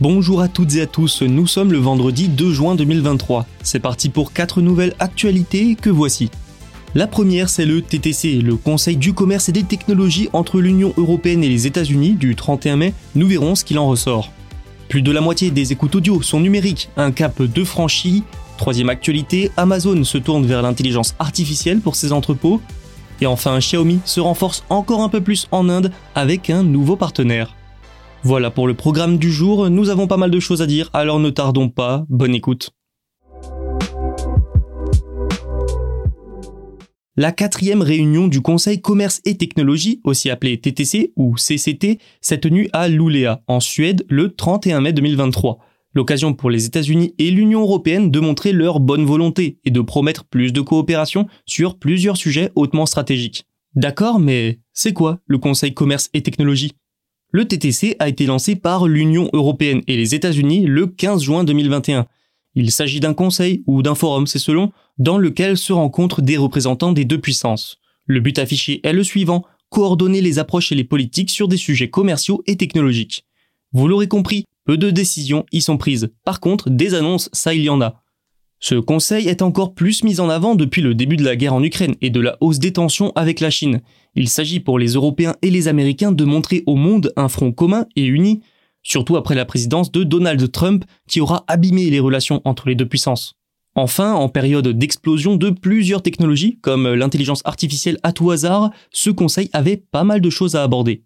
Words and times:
Bonjour 0.00 0.40
à 0.40 0.48
toutes 0.48 0.74
et 0.74 0.80
à 0.80 0.86
tous, 0.86 1.22
nous 1.22 1.46
sommes 1.46 1.70
le 1.70 1.78
vendredi 1.78 2.26
2 2.26 2.52
juin 2.52 2.74
2023. 2.74 3.46
C'est 3.62 3.78
parti 3.78 4.08
pour 4.08 4.32
4 4.32 4.60
nouvelles 4.60 4.94
actualités 4.98 5.76
que 5.76 5.88
voici. 5.88 6.32
La 6.96 7.06
première, 7.06 7.48
c'est 7.48 7.64
le 7.64 7.80
TTC, 7.80 8.40
le 8.40 8.56
Conseil 8.56 8.96
du 8.96 9.12
commerce 9.12 9.48
et 9.48 9.52
des 9.52 9.62
technologies 9.62 10.28
entre 10.32 10.60
l'Union 10.60 10.92
européenne 10.96 11.44
et 11.44 11.48
les 11.48 11.68
États-Unis 11.68 12.14
du 12.14 12.34
31 12.34 12.76
mai. 12.76 12.94
Nous 13.14 13.28
verrons 13.28 13.54
ce 13.54 13.64
qu'il 13.64 13.78
en 13.78 13.86
ressort. 13.86 14.32
Plus 14.88 15.00
de 15.00 15.12
la 15.12 15.20
moitié 15.20 15.52
des 15.52 15.70
écoutes 15.70 15.94
audio 15.94 16.20
sont 16.22 16.40
numériques, 16.40 16.90
un 16.96 17.12
cap 17.12 17.40
de 17.40 17.64
franchi. 17.64 18.24
Troisième 18.58 18.90
actualité, 18.90 19.52
Amazon 19.56 20.02
se 20.02 20.18
tourne 20.18 20.44
vers 20.44 20.62
l'intelligence 20.62 21.14
artificielle 21.20 21.78
pour 21.78 21.94
ses 21.94 22.10
entrepôts. 22.10 22.60
Et 23.20 23.26
enfin, 23.26 23.60
Xiaomi 23.60 24.00
se 24.04 24.18
renforce 24.18 24.64
encore 24.70 25.02
un 25.02 25.08
peu 25.08 25.20
plus 25.20 25.46
en 25.52 25.68
Inde 25.68 25.92
avec 26.16 26.50
un 26.50 26.64
nouveau 26.64 26.96
partenaire. 26.96 27.54
Voilà 28.26 28.50
pour 28.50 28.66
le 28.66 28.72
programme 28.72 29.18
du 29.18 29.30
jour, 29.30 29.68
nous 29.68 29.90
avons 29.90 30.06
pas 30.06 30.16
mal 30.16 30.30
de 30.30 30.40
choses 30.40 30.62
à 30.62 30.66
dire, 30.66 30.88
alors 30.94 31.20
ne 31.20 31.28
tardons 31.28 31.68
pas, 31.68 32.06
bonne 32.08 32.34
écoute. 32.34 32.70
La 37.16 37.32
quatrième 37.32 37.82
réunion 37.82 38.26
du 38.26 38.40
Conseil 38.40 38.80
Commerce 38.80 39.20
et 39.26 39.36
Technologie, 39.36 40.00
aussi 40.04 40.30
appelé 40.30 40.58
TTC 40.58 41.12
ou 41.16 41.34
CCT, 41.36 41.98
s'est 42.22 42.38
tenue 42.38 42.70
à 42.72 42.88
Luleå, 42.88 43.34
en 43.46 43.60
Suède, 43.60 44.06
le 44.08 44.34
31 44.34 44.80
mai 44.80 44.94
2023. 44.94 45.58
L'occasion 45.92 46.32
pour 46.32 46.48
les 46.48 46.64
États-Unis 46.64 47.14
et 47.18 47.30
l'Union 47.30 47.60
européenne 47.60 48.10
de 48.10 48.20
montrer 48.20 48.52
leur 48.52 48.80
bonne 48.80 49.04
volonté 49.04 49.58
et 49.64 49.70
de 49.70 49.82
promettre 49.82 50.24
plus 50.24 50.50
de 50.50 50.62
coopération 50.62 51.26
sur 51.44 51.78
plusieurs 51.78 52.16
sujets 52.16 52.50
hautement 52.54 52.86
stratégiques. 52.86 53.44
D'accord, 53.74 54.18
mais 54.18 54.60
c'est 54.72 54.94
quoi 54.94 55.18
le 55.26 55.36
Conseil 55.36 55.74
Commerce 55.74 56.08
et 56.14 56.22
Technologie? 56.22 56.72
Le 57.34 57.48
TTC 57.48 57.96
a 57.98 58.08
été 58.08 58.26
lancé 58.26 58.54
par 58.54 58.86
l'Union 58.86 59.28
européenne 59.32 59.82
et 59.88 59.96
les 59.96 60.14
États-Unis 60.14 60.66
le 60.66 60.86
15 60.86 61.20
juin 61.20 61.42
2021. 61.42 62.06
Il 62.54 62.70
s'agit 62.70 63.00
d'un 63.00 63.12
conseil 63.12 63.64
ou 63.66 63.82
d'un 63.82 63.96
forum, 63.96 64.28
c'est 64.28 64.38
selon, 64.38 64.70
dans 64.98 65.18
lequel 65.18 65.58
se 65.58 65.72
rencontrent 65.72 66.22
des 66.22 66.36
représentants 66.36 66.92
des 66.92 67.04
deux 67.04 67.20
puissances. 67.20 67.80
Le 68.06 68.20
but 68.20 68.38
affiché 68.38 68.80
est 68.86 68.92
le 68.92 69.02
suivant, 69.02 69.44
coordonner 69.68 70.20
les 70.20 70.38
approches 70.38 70.70
et 70.70 70.76
les 70.76 70.84
politiques 70.84 71.30
sur 71.30 71.48
des 71.48 71.56
sujets 71.56 71.90
commerciaux 71.90 72.44
et 72.46 72.56
technologiques. 72.56 73.24
Vous 73.72 73.88
l'aurez 73.88 74.06
compris, 74.06 74.44
peu 74.64 74.78
de 74.78 74.92
décisions 74.92 75.44
y 75.50 75.60
sont 75.60 75.76
prises. 75.76 76.12
Par 76.24 76.38
contre, 76.38 76.70
des 76.70 76.94
annonces, 76.94 77.30
ça 77.32 77.52
il 77.52 77.62
y 77.62 77.68
en 77.68 77.80
a. 77.80 78.03
Ce 78.66 78.76
conseil 78.76 79.28
est 79.28 79.42
encore 79.42 79.74
plus 79.74 80.04
mis 80.04 80.20
en 80.20 80.30
avant 80.30 80.54
depuis 80.54 80.80
le 80.80 80.94
début 80.94 81.18
de 81.18 81.22
la 81.22 81.36
guerre 81.36 81.52
en 81.52 81.62
Ukraine 81.62 81.96
et 82.00 82.08
de 82.08 82.18
la 82.18 82.38
hausse 82.40 82.58
des 82.58 82.72
tensions 82.72 83.12
avec 83.14 83.40
la 83.40 83.50
Chine. 83.50 83.82
Il 84.14 84.26
s'agit 84.26 84.58
pour 84.58 84.78
les 84.78 84.92
Européens 84.94 85.34
et 85.42 85.50
les 85.50 85.68
Américains 85.68 86.12
de 86.12 86.24
montrer 86.24 86.62
au 86.64 86.74
monde 86.74 87.12
un 87.16 87.28
front 87.28 87.52
commun 87.52 87.84
et 87.94 88.06
uni, 88.06 88.40
surtout 88.82 89.18
après 89.18 89.34
la 89.34 89.44
présidence 89.44 89.92
de 89.92 90.02
Donald 90.02 90.50
Trump 90.50 90.86
qui 91.06 91.20
aura 91.20 91.44
abîmé 91.46 91.90
les 91.90 92.00
relations 92.00 92.40
entre 92.46 92.66
les 92.66 92.74
deux 92.74 92.88
puissances. 92.88 93.34
Enfin, 93.74 94.14
en 94.14 94.30
période 94.30 94.68
d'explosion 94.68 95.36
de 95.36 95.50
plusieurs 95.50 96.00
technologies, 96.00 96.58
comme 96.62 96.90
l'intelligence 96.94 97.42
artificielle 97.44 97.98
à 98.02 98.12
tout 98.12 98.30
hasard, 98.30 98.70
ce 98.90 99.10
conseil 99.10 99.50
avait 99.52 99.76
pas 99.76 100.04
mal 100.04 100.22
de 100.22 100.30
choses 100.30 100.56
à 100.56 100.62
aborder. 100.62 101.04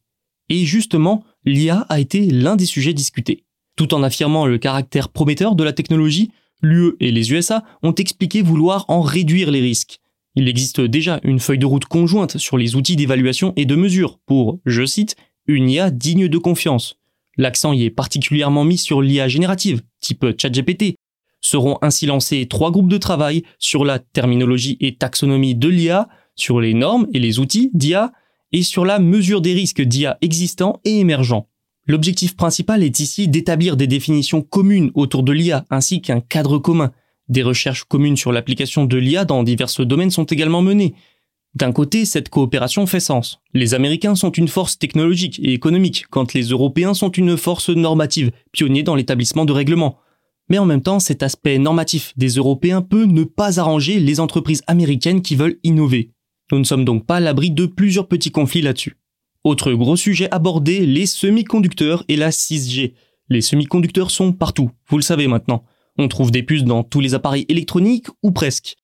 Et 0.49 0.65
justement, 0.65 1.25
l'IA 1.45 1.87
a 1.89 1.99
été 1.99 2.25
l'un 2.27 2.55
des 2.55 2.67
sujets 2.67 2.95
discutés. 2.95 3.47
Tout 3.75 3.95
en 3.95 4.05
affirmant 4.05 4.47
le 4.47 4.59
caractère 4.59 5.09
prometteur 5.09 5.57
de 5.57 5.65
la 5.65 5.73
technologie, 5.73 6.31
l'UE 6.63 6.95
et 7.01 7.11
les 7.11 7.33
USA 7.33 7.65
ont 7.83 7.95
expliqué 7.95 8.43
vouloir 8.43 8.85
en 8.89 9.01
réduire 9.01 9.51
les 9.51 9.61
risques. 9.61 10.01
Il 10.35 10.49
existe 10.49 10.81
déjà 10.81 11.21
une 11.25 11.41
feuille 11.41 11.59
de 11.59 11.67
route 11.67 11.87
conjointe 11.87 12.39
sur 12.39 12.59
les 12.59 12.77
outils 12.77 12.97
d'évaluation 12.97 13.53
et 13.57 13.65
de 13.65 13.75
mesure 13.75 14.19
pour, 14.27 14.61
je 14.67 14.85
cite, 14.85 15.17
une 15.47 15.69
IA 15.69 15.91
digne 15.91 16.29
de 16.29 16.39
confiance. 16.39 16.99
L'accent 17.37 17.73
y 17.73 17.85
est 17.85 17.91
particulièrement 17.91 18.65
mis 18.65 18.79
sur 18.79 19.01
l'IA 19.01 19.29
générative, 19.29 19.83
type 20.01 20.27
ChatGPT, 20.39 20.97
seront 21.41 21.79
ainsi 21.83 22.07
lancés 22.07 22.47
trois 22.47 22.71
groupes 22.71 22.91
de 22.91 22.99
travail 22.99 23.45
sur 23.59 23.85
la 23.85 23.99
terminologie 23.99 24.77
et 24.81 24.97
taxonomie 24.97 25.55
de 25.55 25.69
l'IA, 25.69 26.09
sur 26.35 26.61
les 26.61 26.75
normes 26.75 27.07
et 27.13 27.19
les 27.19 27.39
outils 27.39 27.71
d'IA, 27.75 28.13
et 28.53 28.63
sur 28.63 28.85
la 28.85 28.99
mesure 28.99 29.41
des 29.41 29.55
risques 29.55 29.83
d'IA 29.83 30.19
existants 30.21 30.81
et 30.85 30.99
émergents. 30.99 31.49
L'objectif 31.89 32.37
principal 32.37 32.83
est 32.83 33.01
ici 33.01 33.29
d'établir 33.29 33.75
des 33.75 33.87
définitions 33.87 34.43
communes 34.43 34.91
autour 34.93 35.23
de 35.23 35.33
l'IA 35.33 35.65
ainsi 35.71 36.03
qu'un 36.03 36.21
cadre 36.21 36.59
commun. 36.59 36.93
Des 37.31 37.43
recherches 37.43 37.85
communes 37.85 38.19
sur 38.19 38.31
l'application 38.31 38.85
de 38.85 38.99
l'IA 38.99 39.25
dans 39.25 39.43
divers 39.43 39.71
domaines 39.79 40.11
sont 40.11 40.25
également 40.25 40.61
menées. 40.61 40.95
D'un 41.55 41.73
côté, 41.73 42.05
cette 42.05 42.29
coopération 42.29 42.87
fait 42.87 43.01
sens. 43.01 43.41
Les 43.55 43.73
Américains 43.73 44.15
sont 44.15 44.31
une 44.31 44.49
force 44.49 44.79
technologique 44.79 45.41
et 45.43 45.55
économique, 45.55 46.05
quand 46.11 46.35
les 46.35 46.43
Européens 46.49 46.93
sont 46.93 47.11
une 47.11 47.39
force 47.39 47.71
normative, 47.71 48.33
pionniers 48.53 48.83
dans 48.83 48.95
l'établissement 48.95 49.47
de 49.47 49.53
règlements. 49.53 49.97
Mais 50.51 50.59
en 50.59 50.67
même 50.67 50.83
temps, 50.83 51.01
cet 51.01 51.23
aspect 51.23 51.57
normatif 51.57 52.13
des 52.19 52.33
Européens 52.33 52.83
peut 52.83 53.07
ne 53.07 53.25
pas 53.25 53.61
arranger 53.61 53.99
les 53.99 54.21
entreprises 54.21 54.63
américaines 54.67 55.23
qui 55.23 55.37
veulent 55.37 55.59
innover. 55.65 56.11
Nous 56.53 56.59
ne 56.59 56.65
sommes 56.65 56.85
donc 56.85 57.07
pas 57.07 57.17
à 57.17 57.21
l'abri 57.21 57.51
de 57.51 57.65
plusieurs 57.65 58.09
petits 58.09 58.31
conflits 58.31 58.63
là-dessus. 58.63 58.97
Autre 59.45 59.73
gros 59.73 59.97
sujet 59.97 60.29
abordé, 60.33 60.85
les 60.85 61.07
semi-conducteurs 61.07 62.05
et 62.09 62.17
la 62.17 62.31
6G. 62.31 62.95
Les 63.29 63.41
semi-conducteurs 63.41 64.11
sont 64.11 64.33
partout, 64.33 64.71
vous 64.89 64.97
le 64.97 65.03
savez 65.03 65.29
maintenant. 65.29 65.65
On 65.97 66.09
trouve 66.09 66.31
des 66.31 66.43
puces 66.43 66.65
dans 66.65 66.83
tous 66.83 67.01
les 67.01 67.15
appareils 67.15 67.47
électroniques 67.49 68.09
ou 68.23 68.31
presque. 68.31 68.77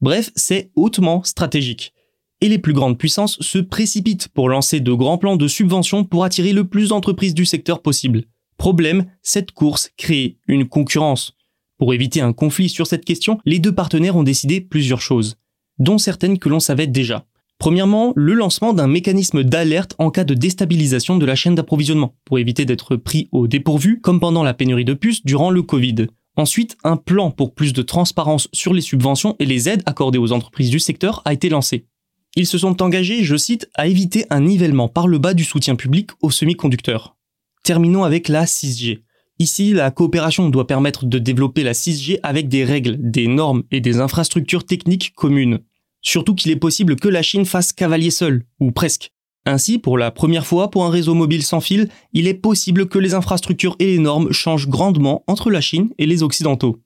Bref, 0.00 0.30
c'est 0.34 0.70
hautement 0.74 1.22
stratégique. 1.22 1.92
Et 2.40 2.48
les 2.48 2.58
plus 2.58 2.72
grandes 2.72 2.98
puissances 2.98 3.38
se 3.40 3.58
précipitent 3.58 4.28
pour 4.28 4.48
lancer 4.48 4.80
de 4.80 4.92
grands 4.92 5.18
plans 5.18 5.36
de 5.36 5.46
subvention 5.46 6.04
pour 6.04 6.24
attirer 6.24 6.52
le 6.52 6.66
plus 6.66 6.88
d'entreprises 6.88 7.34
du 7.34 7.44
secteur 7.44 7.80
possible. 7.80 8.24
Problème, 8.56 9.06
cette 9.22 9.52
course 9.52 9.90
crée 9.96 10.38
une 10.48 10.68
concurrence. 10.68 11.36
Pour 11.78 11.94
éviter 11.94 12.20
un 12.20 12.32
conflit 12.32 12.68
sur 12.68 12.86
cette 12.86 13.04
question, 13.04 13.38
les 13.44 13.58
deux 13.58 13.74
partenaires 13.74 14.16
ont 14.16 14.22
décidé 14.22 14.60
plusieurs 14.60 15.00
choses, 15.00 15.36
dont 15.78 15.98
certaines 15.98 16.38
que 16.38 16.48
l'on 16.48 16.60
savait 16.60 16.86
déjà. 16.86 17.26
Premièrement, 17.62 18.12
le 18.16 18.34
lancement 18.34 18.72
d'un 18.72 18.88
mécanisme 18.88 19.44
d'alerte 19.44 19.94
en 20.00 20.10
cas 20.10 20.24
de 20.24 20.34
déstabilisation 20.34 21.16
de 21.16 21.24
la 21.24 21.36
chaîne 21.36 21.54
d'approvisionnement, 21.54 22.16
pour 22.24 22.40
éviter 22.40 22.64
d'être 22.64 22.96
pris 22.96 23.28
au 23.30 23.46
dépourvu, 23.46 24.00
comme 24.00 24.18
pendant 24.18 24.42
la 24.42 24.52
pénurie 24.52 24.84
de 24.84 24.94
puces 24.94 25.24
durant 25.24 25.48
le 25.48 25.62
Covid. 25.62 26.08
Ensuite, 26.36 26.76
un 26.82 26.96
plan 26.96 27.30
pour 27.30 27.54
plus 27.54 27.72
de 27.72 27.82
transparence 27.82 28.48
sur 28.52 28.74
les 28.74 28.80
subventions 28.80 29.36
et 29.38 29.46
les 29.46 29.68
aides 29.68 29.84
accordées 29.86 30.18
aux 30.18 30.32
entreprises 30.32 30.70
du 30.70 30.80
secteur 30.80 31.22
a 31.24 31.32
été 31.32 31.48
lancé. 31.50 31.86
Ils 32.34 32.48
se 32.48 32.58
sont 32.58 32.82
engagés, 32.82 33.22
je 33.22 33.36
cite, 33.36 33.70
à 33.76 33.86
éviter 33.86 34.26
un 34.30 34.40
nivellement 34.40 34.88
par 34.88 35.06
le 35.06 35.18
bas 35.18 35.32
du 35.32 35.44
soutien 35.44 35.76
public 35.76 36.10
aux 36.20 36.32
semi-conducteurs. 36.32 37.14
Terminons 37.62 38.02
avec 38.02 38.26
la 38.26 38.44
6G. 38.44 39.02
Ici, 39.38 39.72
la 39.72 39.92
coopération 39.92 40.48
doit 40.48 40.66
permettre 40.66 41.06
de 41.06 41.20
développer 41.20 41.62
la 41.62 41.74
6G 41.74 42.18
avec 42.24 42.48
des 42.48 42.64
règles, 42.64 42.96
des 42.98 43.28
normes 43.28 43.62
et 43.70 43.80
des 43.80 44.00
infrastructures 44.00 44.66
techniques 44.66 45.14
communes. 45.14 45.60
Surtout 46.02 46.34
qu'il 46.34 46.50
est 46.50 46.56
possible 46.56 46.96
que 46.96 47.08
la 47.08 47.22
Chine 47.22 47.46
fasse 47.46 47.72
cavalier 47.72 48.10
seul, 48.10 48.44
ou 48.60 48.72
presque. 48.72 49.10
Ainsi, 49.44 49.78
pour 49.78 49.98
la 49.98 50.10
première 50.10 50.46
fois 50.46 50.70
pour 50.70 50.84
un 50.84 50.90
réseau 50.90 51.14
mobile 51.14 51.42
sans 51.42 51.60
fil, 51.60 51.88
il 52.12 52.28
est 52.28 52.34
possible 52.34 52.88
que 52.88 52.98
les 52.98 53.14
infrastructures 53.14 53.76
et 53.78 53.86
les 53.86 53.98
normes 53.98 54.32
changent 54.32 54.68
grandement 54.68 55.24
entre 55.26 55.50
la 55.50 55.60
Chine 55.60 55.90
et 55.98 56.06
les 56.06 56.22
Occidentaux. 56.22 56.80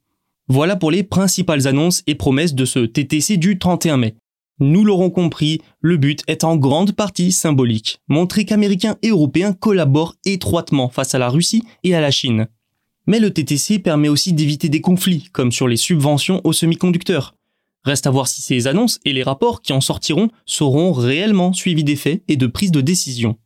Voilà 0.47 0.75
pour 0.75 0.91
les 0.91 1.03
principales 1.03 1.67
annonces 1.67 2.03
et 2.07 2.15
promesses 2.15 2.55
de 2.55 2.65
ce 2.65 2.79
TTC 2.79 3.37
du 3.37 3.59
31 3.59 3.97
mai. 3.97 4.15
Nous 4.59 4.83
l'aurons 4.83 5.11
compris, 5.11 5.61
le 5.81 5.97
but 5.97 6.23
est 6.27 6.43
en 6.43 6.55
grande 6.55 6.93
partie 6.93 7.31
symbolique, 7.31 7.99
montrer 8.07 8.43
qu'Américains 8.45 8.97
et 9.03 9.09
Européens 9.09 9.53
collaborent 9.53 10.15
étroitement 10.25 10.89
face 10.89 11.13
à 11.13 11.19
la 11.19 11.29
Russie 11.29 11.63
et 11.83 11.93
à 11.93 12.01
la 12.01 12.09
Chine. 12.09 12.47
Mais 13.05 13.19
le 13.19 13.31
TTC 13.31 13.79
permet 13.79 14.09
aussi 14.09 14.33
d'éviter 14.33 14.67
des 14.69 14.81
conflits, 14.81 15.29
comme 15.31 15.51
sur 15.51 15.67
les 15.67 15.77
subventions 15.77 16.41
aux 16.43 16.53
semi-conducteurs. 16.53 17.36
Reste 17.87 18.05
à 18.05 18.11
voir 18.11 18.27
si 18.27 18.41
ces 18.41 18.67
annonces 18.67 18.99
et 19.05 19.13
les 19.13 19.23
rapports 19.23 19.61
qui 19.61 19.71
en 19.71 19.79
sortiront 19.79 20.29
seront 20.45 20.91
réellement 20.91 21.53
suivis 21.53 21.85
d'effets 21.85 22.21
et 22.27 22.35
de 22.35 22.45
prise 22.45 22.71
de 22.71 22.81
décision. 22.81 23.37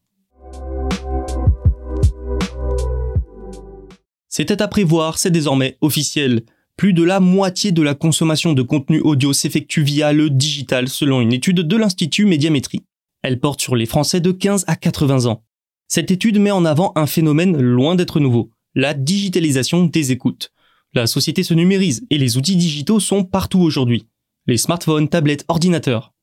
C'était 4.30 4.64
à 4.64 4.68
prévoir, 4.68 5.20
c'est 5.20 5.30
désormais 5.30 5.78
officiel. 5.82 6.42
Plus 6.76 6.92
de 6.94 7.04
la 7.04 7.20
moitié 7.20 7.72
de 7.72 7.84
la 7.84 7.94
consommation 7.94 8.54
de 8.54 8.64
contenu 8.64 9.00
audio 9.02 9.32
s'effectue 9.32 9.84
via 9.84 10.12
le 10.12 10.32
digital 10.32 10.90
selon 10.90 11.22
une 11.22 11.34
étude 11.34 11.60
de 11.60 11.78
l'Institut 11.78 12.26
Médiamétrie. 12.26 12.82
Elle 13.22 13.40
porte 13.40 13.62
sur 13.62 13.76
les 13.76 13.86
Français 13.86 14.22
de 14.22 14.32
15 14.32 14.64
à 14.66 14.76
80 14.76 15.28
ans. 15.28 15.44
Cette 15.88 16.10
étude 16.10 16.40
met 16.40 16.50
en 16.50 16.66
avant 16.66 16.94
un 16.96 17.06
phénomène 17.06 17.62
loin 17.62 17.94
d'être 17.94 18.20
nouveau, 18.20 18.50
la 18.74 18.96
digitalisation 18.96 19.84
des 19.84 20.12
écoutes. 20.12 20.52
La 20.96 21.06
société 21.06 21.44
se 21.44 21.54
numérise 21.54 22.08
et 22.10 22.18
les 22.18 22.38
outils 22.38 22.56
digitaux 22.56 23.00
sont 23.00 23.24
partout 23.24 23.60
aujourd'hui. 23.60 24.08
Les 24.48 24.58
smartphones, 24.58 25.10
tablettes, 25.10 25.46
ordinateurs. 25.48 26.14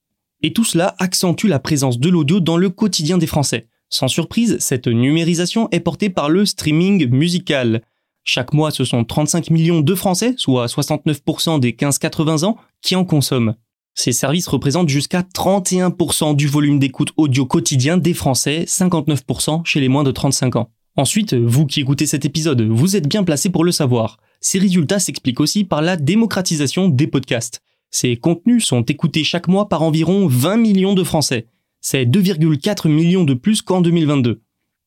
Et 0.43 0.53
tout 0.53 0.65
cela 0.65 0.95
accentue 0.99 1.47
la 1.47 1.59
présence 1.59 1.99
de 1.99 2.09
l'audio 2.09 2.41
dans 2.41 2.57
le 2.57 2.71
quotidien 2.71 3.19
des 3.19 3.27
Français. 3.27 3.69
Sans 3.91 4.09
surprise, 4.09 4.57
cette 4.61 4.87
numérisation 4.87 5.69
est 5.71 5.81
portée 5.81 6.11
par 6.11 6.29
le 6.29 6.45
streaming 6.45 7.09
musical, 7.09 7.83
chaque 8.31 8.53
mois, 8.53 8.71
ce 8.71 8.85
sont 8.85 9.05
35 9.05 9.49
millions 9.49 9.81
de 9.81 9.95
Français, 9.95 10.35
soit 10.37 10.67
69% 10.67 11.61
des 11.61 11.73
15-80 11.73 12.45
ans, 12.45 12.59
qui 12.83 12.95
en 12.95 13.07
consomment. 13.07 13.55
Ces 13.95 14.13
services 14.13 14.49
représentent 14.49 14.91
jusqu'à 14.91 15.23
31% 15.23 16.37
du 16.37 16.47
volume 16.47 16.79
d'écoute 16.79 17.13
audio 17.17 17.47
quotidien 17.47 17.97
des 17.97 18.13
Français, 18.13 18.65
59% 18.69 19.65
chez 19.65 19.81
les 19.81 19.89
moins 19.89 20.05
de 20.05 20.11
35 20.11 20.57
ans. 20.57 20.69
Ensuite, 20.97 21.33
vous 21.33 21.65
qui 21.65 21.81
écoutez 21.81 22.05
cet 22.05 22.27
épisode, 22.27 22.61
vous 22.61 22.97
êtes 22.97 23.09
bien 23.09 23.25
placé 23.25 23.49
pour 23.49 23.65
le 23.65 23.73
savoir. 23.73 24.19
Ces 24.43 24.59
résultats 24.59 24.99
s'expliquent 24.99 25.41
aussi 25.41 25.65
par 25.65 25.81
la 25.81 25.97
démocratisation 25.97 26.91
des 26.91 27.07
podcasts. 27.07 27.63
Ces 27.91 28.17
contenus 28.17 28.65
sont 28.65 28.83
écoutés 28.83 29.25
chaque 29.25 29.49
mois 29.49 29.69
par 29.69 29.83
environ 29.83 30.27
20 30.27 30.57
millions 30.59 30.95
de 30.95 31.05
Français. 31.05 31.47
C'est 31.81 32.05
2,4 32.05 32.89
millions 32.89 33.25
de 33.25 33.35
plus 33.35 33.63
qu'en 33.63 33.81
2022. 33.81 34.43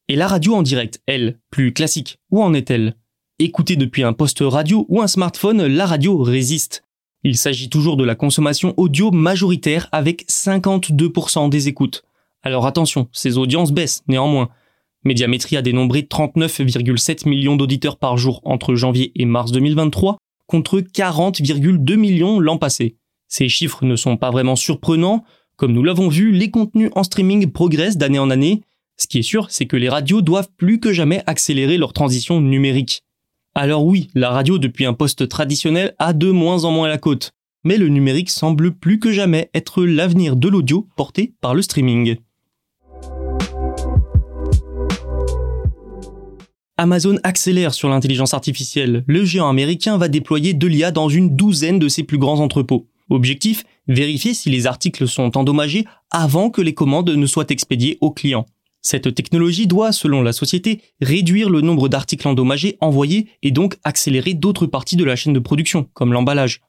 Et 0.08 0.16
la 0.16 0.28
radio 0.28 0.56
en 0.56 0.62
direct, 0.62 1.02
elle, 1.08 1.40
plus 1.50 1.74
classique, 1.74 2.20
où 2.32 2.44
en 2.44 2.54
est-elle? 2.54 2.96
Écoutée 3.40 3.76
depuis 3.76 4.04
un 4.04 4.14
poste 4.14 4.42
radio 4.42 4.86
ou 4.90 5.02
un 5.02 5.08
smartphone, 5.08 5.66
la 5.66 5.86
radio 5.86 6.18
résiste. 6.22 6.84
Il 7.24 7.38
s'agit 7.38 7.70
toujours 7.70 7.98
de 7.98 8.04
la 8.04 8.16
consommation 8.16 8.74
audio 8.78 9.12
majoritaire 9.12 9.88
avec 9.92 10.28
52% 10.28 11.50
des 11.50 11.68
écoutes. 11.68 12.04
Alors 12.44 12.66
attention, 12.66 13.08
ces 13.12 13.38
audiences 13.38 13.72
baissent 13.72 14.04
néanmoins. 14.08 14.50
Médiamétrie 15.04 15.58
a 15.58 15.62
dénombré 15.62 16.02
39,7 16.02 17.28
millions 17.28 17.56
d'auditeurs 17.56 17.98
par 17.98 18.18
jour 18.18 18.42
entre 18.44 18.76
janvier 18.76 19.12
et 19.16 19.26
mars 19.26 19.52
2023 19.52 20.18
contre 20.52 20.82
40,2 20.82 21.96
millions 21.96 22.42
l'an 22.42 22.58
passé. 22.58 22.98
Ces 23.30 23.48
chiffres 23.48 23.86
ne 23.86 23.96
sont 23.96 24.18
pas 24.18 24.32
vraiment 24.32 24.58
surprenants. 24.58 25.24
Comme 25.56 25.72
nous 25.72 25.82
l'avons 25.82 26.10
vu, 26.10 26.32
les 26.32 26.52
contenus 26.52 26.92
en 26.94 27.04
streaming 27.04 27.50
progressent 27.50 27.96
d'année 27.96 28.20
en 28.20 28.30
année. 28.30 28.62
Ce 28.98 29.08
qui 29.08 29.20
est 29.20 29.24
sûr, 29.24 29.50
c'est 29.50 29.66
que 29.66 29.78
les 29.78 29.88
radios 29.88 30.22
doivent 30.22 30.52
plus 30.58 30.82
que 30.82 30.92
jamais 30.92 31.24
accélérer 31.26 31.78
leur 31.78 31.94
transition 31.94 32.42
numérique. 32.42 33.06
Alors 33.56 33.86
oui, 33.86 34.10
la 34.14 34.30
radio 34.30 34.58
depuis 34.58 34.86
un 34.86 34.94
poste 34.94 35.30
traditionnel 35.30 35.96
a 36.00 36.12
de 36.12 36.30
moins 36.32 36.66
en 36.66 36.72
moins 36.72 36.90
la 36.90 36.98
côte, 36.98 37.32
mais 37.64 37.78
le 37.78 37.88
numérique 37.88 38.30
semble 38.30 38.74
plus 38.74 39.00
que 39.00 39.14
jamais 39.14 39.50
être 39.54 39.86
l'avenir 39.86 40.36
de 40.36 40.50
l'audio 40.50 40.90
porté 40.98 41.34
par 41.40 41.56
le 41.56 41.62
streaming. 41.62 42.18
Amazon 46.82 47.20
accélère 47.22 47.76
sur 47.76 47.90
l'intelligence 47.90 48.34
artificielle. 48.34 49.04
Le 49.06 49.24
géant 49.24 49.48
américain 49.48 50.00
va 50.00 50.08
déployer 50.08 50.56
de 50.56 50.66
l'IA 50.66 50.90
dans 50.90 51.10
une 51.10 51.36
douzaine 51.36 51.78
de 51.78 51.88
ses 51.88 52.02
plus 52.02 52.18
grands 52.18 52.40
entrepôts. 52.40 52.88
Objectif, 53.12 53.66
vérifier 53.88 54.34
si 54.34 54.50
les 54.50 54.66
articles 54.66 55.08
sont 55.08 55.38
endommagés 55.38 55.86
avant 56.10 56.50
que 56.50 56.60
les 56.60 56.74
commandes 56.74 57.12
ne 57.12 57.26
soient 57.28 57.46
expédiées 57.50 58.00
aux 58.02 58.10
clients. 58.10 58.48
Cette 58.82 59.14
technologie 59.14 59.68
doit, 59.68 59.92
selon 59.92 60.24
la 60.24 60.34
société, 60.34 60.82
réduire 61.02 61.52
le 61.52 61.62
nombre 61.62 61.88
d'articles 61.88 62.28
endommagés 62.28 62.78
envoyés 62.82 63.28
et 63.44 63.52
donc 63.52 63.78
accélérer 63.84 64.34
d'autres 64.34 64.66
parties 64.66 64.96
de 64.96 65.06
la 65.06 65.16
chaîne 65.16 65.34
de 65.34 65.40
production, 65.40 65.88
comme 65.94 66.14
l'emballage. 66.14 66.62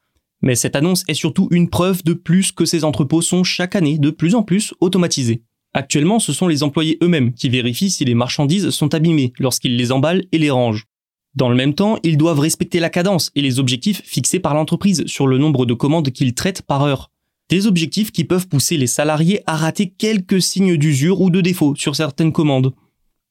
Mais 0.43 0.57
cette 0.57 0.77
annonce 0.77 1.05
est 1.09 1.15
surtout 1.15 1.49
une 1.51 1.71
preuve 1.71 2.05
de 2.05 2.13
plus 2.13 2.53
que 2.53 2.67
ces 2.67 2.85
entrepôts 2.85 3.23
sont 3.23 3.45
chaque 3.45 3.77
année 3.77 3.97
de 3.97 4.11
plus 4.11 4.35
en 4.35 4.43
plus 4.43 4.75
automatisés. 4.79 5.43
Actuellement, 5.75 6.19
ce 6.19 6.33
sont 6.33 6.49
les 6.49 6.63
employés 6.63 6.99
eux-mêmes 7.03 7.33
qui 7.33 7.49
vérifient 7.49 7.91
si 7.91 8.05
les 8.05 8.15
marchandises 8.15 8.71
sont 8.71 8.95
abîmées 8.95 9.33
lorsqu'ils 9.39 9.77
les 9.77 9.91
emballent 9.91 10.25
et 10.33 10.39
les 10.39 10.51
rangent. 10.51 10.87
Dans 11.35 11.49
le 11.49 11.57
même 11.57 11.75
temps, 11.75 11.99
ils 12.03 12.19
doivent 12.19 12.41
respecter 12.41 12.79
la 12.79 12.91
cadence 12.91 13.31
et 13.35 13.41
les 13.41 13.59
objectifs 13.59 14.03
fixés 14.05 14.39
par 14.39 14.55
l'entreprise 14.55 15.07
sur 15.07 15.27
le 15.27 15.39
nombre 15.39 15.65
de 15.65 15.73
commandes 15.73 16.11
qu'ils 16.11 16.35
traitent 16.35 16.63
par 16.63 16.83
heure. 16.83 17.11
Des 17.49 17.67
objectifs 17.67 18.13
qui 18.13 18.25
peuvent 18.25 18.49
pousser 18.49 18.77
les 18.77 18.87
salariés 18.87 19.41
à 19.47 19.57
rater 19.57 19.89
quelques 19.89 20.43
signes 20.43 20.77
d'usure 20.77 21.23
ou 21.23 21.31
de 21.31 21.41
défaut 21.41 21.75
sur 21.75 21.97
certaines 21.97 22.33
commandes. 22.33 22.75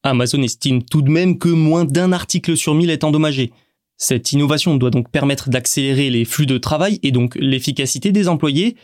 Amazon 0.03 0.41
estime 0.41 0.83
tout 0.83 1.03
de 1.03 1.11
même 1.11 1.37
que 1.37 1.49
moins 1.49 1.85
d'un 1.85 2.11
article 2.11 2.57
sur 2.57 2.73
mille 2.73 2.89
est 2.89 3.03
endommagé. 3.03 3.51
Cette 3.97 4.31
innovation 4.31 4.75
doit 4.77 4.89
donc 4.89 5.11
permettre 5.11 5.49
d'accélérer 5.49 6.09
les 6.09 6.25
flux 6.25 6.47
de 6.47 6.57
travail 6.57 6.99
et 7.03 7.11
donc 7.11 7.35
l'efficacité 7.35 8.11
des 8.11 8.27
employés. 8.27 8.75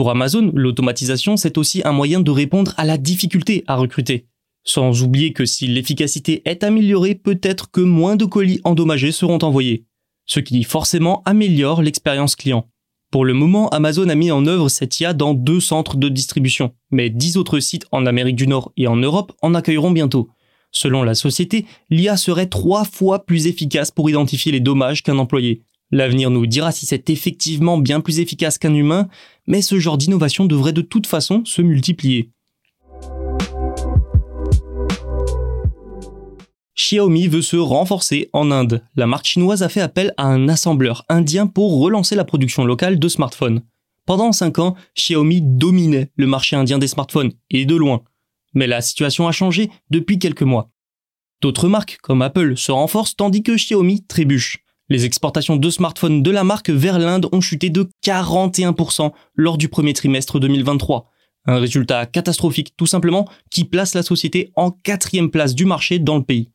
Pour 0.00 0.10
Amazon, 0.10 0.50
l'automatisation, 0.54 1.36
c'est 1.36 1.58
aussi 1.58 1.82
un 1.84 1.92
moyen 1.92 2.20
de 2.20 2.30
répondre 2.30 2.72
à 2.78 2.86
la 2.86 2.96
difficulté 2.96 3.64
à 3.66 3.76
recruter. 3.76 4.28
Sans 4.64 5.02
oublier 5.02 5.34
que 5.34 5.44
si 5.44 5.66
l'efficacité 5.66 6.40
est 6.46 6.64
améliorée, 6.64 7.14
peut-être 7.14 7.70
que 7.70 7.82
moins 7.82 8.16
de 8.16 8.24
colis 8.24 8.62
endommagés 8.64 9.12
seront 9.12 9.40
envoyés. 9.42 9.84
Ce 10.24 10.40
qui 10.40 10.64
forcément 10.64 11.22
améliore 11.26 11.82
l'expérience 11.82 12.34
client. 12.34 12.66
Pour 13.10 13.26
le 13.26 13.34
moment, 13.34 13.68
Amazon 13.68 14.08
a 14.08 14.14
mis 14.14 14.30
en 14.30 14.46
œuvre 14.46 14.70
cette 14.70 14.98
IA 15.00 15.12
dans 15.12 15.34
deux 15.34 15.60
centres 15.60 15.98
de 15.98 16.08
distribution, 16.08 16.72
mais 16.90 17.10
dix 17.10 17.36
autres 17.36 17.60
sites 17.60 17.84
en 17.92 18.06
Amérique 18.06 18.36
du 18.36 18.46
Nord 18.46 18.72
et 18.78 18.86
en 18.86 18.96
Europe 18.96 19.32
en 19.42 19.54
accueilleront 19.54 19.90
bientôt. 19.90 20.30
Selon 20.72 21.02
la 21.02 21.14
société, 21.14 21.66
l'IA 21.90 22.16
serait 22.16 22.46
trois 22.46 22.86
fois 22.86 23.26
plus 23.26 23.46
efficace 23.46 23.90
pour 23.90 24.08
identifier 24.08 24.50
les 24.50 24.60
dommages 24.60 25.02
qu'un 25.02 25.18
employé. 25.18 25.60
L'avenir 25.92 26.30
nous 26.30 26.46
dira 26.46 26.70
si 26.70 26.86
c'est 26.86 27.10
effectivement 27.10 27.78
bien 27.78 28.00
plus 28.00 28.20
efficace 28.20 28.58
qu'un 28.58 28.74
humain, 28.74 29.08
mais 29.46 29.62
ce 29.62 29.78
genre 29.80 29.98
d'innovation 29.98 30.44
devrait 30.44 30.72
de 30.72 30.82
toute 30.82 31.06
façon 31.06 31.44
se 31.44 31.62
multiplier. 31.62 32.30
Xiaomi 36.76 37.28
veut 37.28 37.42
se 37.42 37.56
renforcer 37.56 38.30
en 38.32 38.50
Inde. 38.50 38.82
La 38.96 39.06
marque 39.06 39.26
chinoise 39.26 39.62
a 39.62 39.68
fait 39.68 39.80
appel 39.80 40.14
à 40.16 40.26
un 40.26 40.48
assembleur 40.48 41.04
indien 41.08 41.46
pour 41.46 41.80
relancer 41.80 42.14
la 42.14 42.24
production 42.24 42.64
locale 42.64 42.98
de 42.98 43.08
smartphones. 43.08 43.62
Pendant 44.06 44.32
5 44.32 44.58
ans, 44.58 44.76
Xiaomi 44.96 45.42
dominait 45.42 46.10
le 46.16 46.26
marché 46.26 46.56
indien 46.56 46.78
des 46.78 46.88
smartphones, 46.88 47.32
et 47.50 47.64
de 47.64 47.76
loin. 47.76 48.02
Mais 48.54 48.66
la 48.66 48.80
situation 48.80 49.28
a 49.28 49.32
changé 49.32 49.70
depuis 49.90 50.18
quelques 50.18 50.42
mois. 50.42 50.70
D'autres 51.42 51.68
marques, 51.68 51.98
comme 52.02 52.22
Apple, 52.22 52.56
se 52.56 52.72
renforcent 52.72 53.16
tandis 53.16 53.42
que 53.42 53.56
Xiaomi 53.56 54.04
trébuche. 54.06 54.64
Les 54.90 55.04
exportations 55.04 55.54
de 55.54 55.70
smartphones 55.70 56.20
de 56.20 56.30
la 56.32 56.42
marque 56.42 56.68
vers 56.68 56.98
l'Inde 56.98 57.28
ont 57.30 57.40
chuté 57.40 57.70
de 57.70 57.88
41% 58.04 59.12
lors 59.36 59.56
du 59.56 59.68
premier 59.68 59.92
trimestre 59.92 60.40
2023. 60.40 61.06
Un 61.46 61.58
résultat 61.60 62.06
catastrophique 62.06 62.74
tout 62.76 62.86
simplement 62.86 63.28
qui 63.52 63.64
place 63.64 63.94
la 63.94 64.02
société 64.02 64.50
en 64.56 64.72
quatrième 64.72 65.30
place 65.30 65.54
du 65.54 65.64
marché 65.64 66.00
dans 66.00 66.16
le 66.16 66.24
pays. 66.24 66.50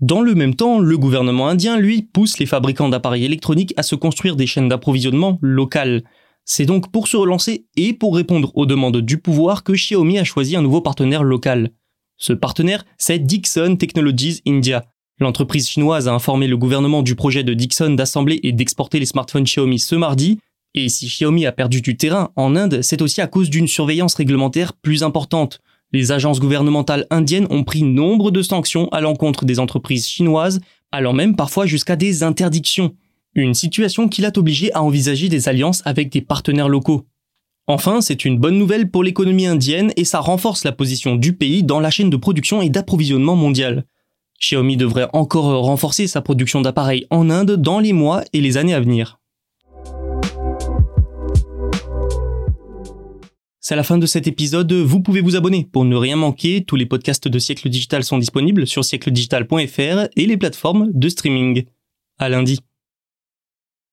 Dans 0.00 0.20
le 0.20 0.34
même 0.34 0.54
temps, 0.54 0.78
le 0.78 0.98
gouvernement 0.98 1.48
indien, 1.48 1.78
lui, 1.78 2.02
pousse 2.02 2.38
les 2.38 2.44
fabricants 2.44 2.90
d'appareils 2.90 3.24
électroniques 3.24 3.72
à 3.78 3.82
se 3.82 3.94
construire 3.94 4.36
des 4.36 4.46
chaînes 4.46 4.68
d'approvisionnement 4.68 5.38
locales. 5.40 6.04
C'est 6.44 6.66
donc 6.66 6.92
pour 6.92 7.08
se 7.08 7.16
relancer 7.16 7.64
et 7.76 7.94
pour 7.94 8.14
répondre 8.14 8.52
aux 8.54 8.66
demandes 8.66 9.00
du 9.00 9.16
pouvoir 9.16 9.64
que 9.64 9.72
Xiaomi 9.72 10.18
a 10.18 10.24
choisi 10.24 10.56
un 10.56 10.62
nouveau 10.62 10.82
partenaire 10.82 11.24
local. 11.24 11.70
Ce 12.18 12.34
partenaire, 12.34 12.84
c'est 12.98 13.18
Dixon 13.18 13.76
Technologies 13.76 14.42
India. 14.46 14.84
L'entreprise 15.20 15.68
chinoise 15.68 16.06
a 16.06 16.14
informé 16.14 16.46
le 16.46 16.56
gouvernement 16.56 17.02
du 17.02 17.16
projet 17.16 17.42
de 17.42 17.52
Dixon 17.52 17.90
d'assembler 17.90 18.38
et 18.44 18.52
d'exporter 18.52 19.00
les 19.00 19.06
smartphones 19.06 19.44
Xiaomi 19.44 19.78
ce 19.80 19.96
mardi, 19.96 20.38
et 20.74 20.88
si 20.88 21.06
Xiaomi 21.06 21.44
a 21.44 21.52
perdu 21.52 21.82
du 21.82 21.96
terrain 21.96 22.30
en 22.36 22.54
Inde, 22.54 22.80
c'est 22.82 23.02
aussi 23.02 23.20
à 23.20 23.26
cause 23.26 23.50
d'une 23.50 23.66
surveillance 23.66 24.14
réglementaire 24.14 24.74
plus 24.74 25.02
importante. 25.02 25.60
Les 25.92 26.12
agences 26.12 26.38
gouvernementales 26.38 27.06
indiennes 27.10 27.48
ont 27.50 27.64
pris 27.64 27.82
nombre 27.82 28.30
de 28.30 28.42
sanctions 28.42 28.88
à 28.90 29.00
l'encontre 29.00 29.44
des 29.44 29.58
entreprises 29.58 30.06
chinoises, 30.06 30.60
allant 30.92 31.14
même 31.14 31.34
parfois 31.34 31.66
jusqu'à 31.66 31.96
des 31.96 32.22
interdictions. 32.22 32.94
Une 33.34 33.54
situation 33.54 34.08
qui 34.08 34.20
l'a 34.20 34.30
obligé 34.36 34.72
à 34.74 34.82
envisager 34.82 35.28
des 35.28 35.48
alliances 35.48 35.82
avec 35.84 36.10
des 36.10 36.20
partenaires 36.20 36.68
locaux. 36.68 37.06
Enfin, 37.66 38.00
c'est 38.00 38.24
une 38.24 38.38
bonne 38.38 38.58
nouvelle 38.58 38.90
pour 38.90 39.02
l'économie 39.02 39.46
indienne 39.46 39.92
et 39.96 40.04
ça 40.04 40.20
renforce 40.20 40.64
la 40.64 40.72
position 40.72 41.16
du 41.16 41.32
pays 41.32 41.62
dans 41.62 41.80
la 41.80 41.90
chaîne 41.90 42.10
de 42.10 42.16
production 42.16 42.62
et 42.62 42.70
d'approvisionnement 42.70 43.36
mondiale. 43.36 43.84
Xiaomi 44.40 44.76
devrait 44.76 45.08
encore 45.12 45.64
renforcer 45.64 46.06
sa 46.06 46.22
production 46.22 46.60
d'appareils 46.60 47.06
en 47.10 47.30
Inde 47.30 47.56
dans 47.56 47.80
les 47.80 47.92
mois 47.92 48.22
et 48.32 48.40
les 48.40 48.56
années 48.56 48.74
à 48.74 48.80
venir. 48.80 49.18
C'est 53.60 53.76
la 53.76 53.82
fin 53.82 53.98
de 53.98 54.06
cet 54.06 54.26
épisode, 54.26 54.72
vous 54.72 55.02
pouvez 55.02 55.20
vous 55.20 55.36
abonner 55.36 55.68
pour 55.70 55.84
ne 55.84 55.94
rien 55.94 56.16
manquer, 56.16 56.64
tous 56.64 56.76
les 56.76 56.86
podcasts 56.86 57.28
de 57.28 57.38
Siècle 57.38 57.68
Digital 57.68 58.02
sont 58.02 58.16
disponibles 58.16 58.66
sur 58.66 58.82
siècledigital.fr 58.82 60.08
et 60.16 60.26
les 60.26 60.36
plateformes 60.38 60.90
de 60.94 61.08
streaming. 61.10 61.64
À 62.18 62.30
lundi. 62.30 62.60